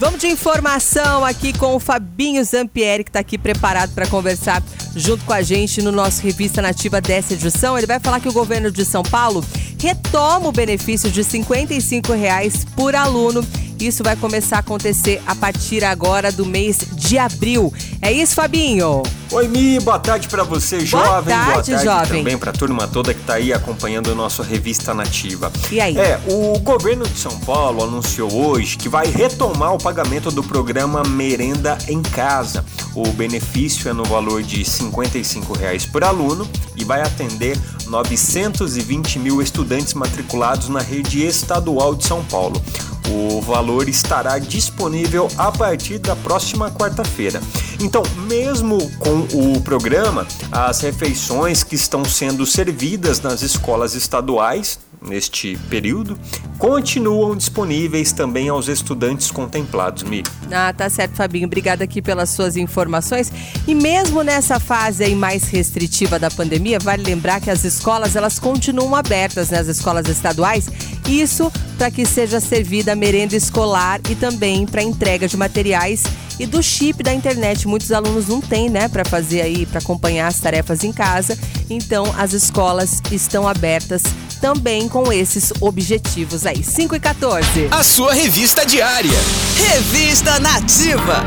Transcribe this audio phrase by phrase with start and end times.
[0.00, 4.62] Vamos de informação aqui com o Fabinho Zampieri, que está aqui preparado para conversar
[4.94, 7.76] junto com a gente no nosso Revista Nativa dessa edição.
[7.76, 9.44] Ele vai falar que o governo de São Paulo
[9.76, 13.44] retoma o benefício de 55 reais por aluno.
[13.80, 17.72] Isso vai começar a acontecer a partir agora do mês de abril.
[18.00, 19.02] É isso, Fabinho?
[19.32, 21.34] Oi, Mi, boa tarde para você, Boa jovem.
[21.34, 22.18] tarde, boa tarde jovem.
[22.22, 25.52] também para a turma toda que tá aí acompanhando a nossa revista nativa.
[25.70, 25.98] E aí?
[25.98, 31.02] É, o governo de São Paulo anunciou hoje que vai retomar o pagamento do programa
[31.02, 32.64] Merenda em Casa.
[32.94, 37.58] O benefício é no valor de 55 reais por aluno e vai atender
[37.88, 42.62] 920 mil estudantes matriculados na rede estadual de São Paulo.
[43.10, 47.40] O valor estará disponível a partir da próxima quarta-feira.
[47.80, 55.56] Então, mesmo com o programa, as refeições que estão sendo servidas nas escolas estaduais neste
[55.70, 56.18] período
[56.58, 60.24] continuam disponíveis também aos estudantes contemplados, Mi.
[60.50, 61.46] Ah, tá certo, Fabinho.
[61.46, 63.32] Obrigada aqui pelas suas informações.
[63.66, 68.38] E mesmo nessa fase aí mais restritiva da pandemia, vale lembrar que as escolas elas
[68.38, 70.68] continuam abertas, né, as escolas estaduais.
[71.08, 76.02] Isso para que seja servida a merenda escolar e também para entrega de materiais
[76.38, 77.68] e do chip da internet.
[77.68, 81.38] Muitos alunos não têm, né, para fazer aí, para acompanhar as tarefas em casa.
[81.70, 84.02] Então, as escolas estão abertas
[84.40, 86.62] também com esses objetivos aí.
[86.62, 87.68] 5 e 14.
[87.70, 89.18] A sua revista diária.
[89.56, 91.24] Revista Nativa.